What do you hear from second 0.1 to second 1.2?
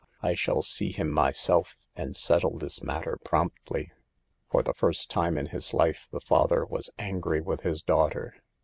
I shall see him